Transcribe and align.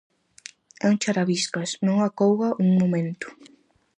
É 0.83 0.85
un 0.91 0.97
charabiscas, 1.03 1.69
non 1.85 1.97
acouga 1.99 2.49
un 2.63 2.69
momento. 2.81 3.27